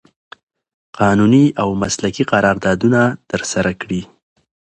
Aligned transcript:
قانوني 0.99 1.45
او 1.61 1.69
مسلکي 1.81 2.23
قراردادونه 2.31 3.01
ترسره 3.31 3.71
کړي 3.81 4.01